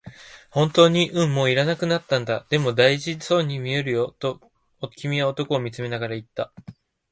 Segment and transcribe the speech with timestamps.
[0.49, 4.41] 「本当に？」、「うん、もう要らなくなったんだ」、「でも、大事そうに見えるよ」と
[4.95, 6.51] 君は男を見つめながら言った。